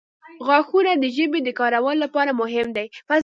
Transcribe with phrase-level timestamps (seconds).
[0.45, 2.85] •غاښونه د ژبې د کارولو لپاره مهم دي.